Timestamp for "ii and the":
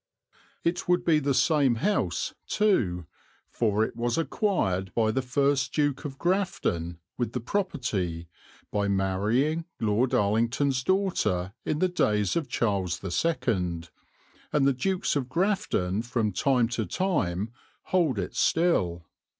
13.03-14.73